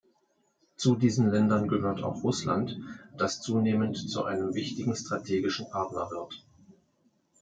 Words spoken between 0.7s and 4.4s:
Zu diesen Ländern gehört auch Russland, das zunehmend zu